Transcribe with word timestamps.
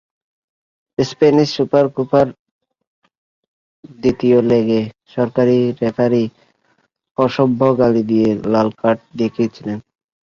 Spanish 0.97 1.47
super 1.57 1.85
কোপার 1.95 2.27
দ্বিতীয় 3.99 4.37
লেগে 4.49 4.81
সহকারী 5.07 5.59
রেফারিকে 5.81 6.37
অশ্রাব্য 7.17 7.61
গালি 7.79 8.03
দিয়ে 8.11 8.29
লাল 8.53 8.69
কার্ড 8.81 8.99
দেখেছিলেন। 9.19 9.77